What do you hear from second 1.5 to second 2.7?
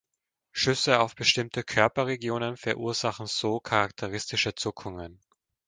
Körperregionen